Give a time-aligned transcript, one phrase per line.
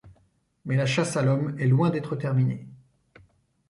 [0.65, 2.65] Mais la chasse à l'homme est loin d'être terminée...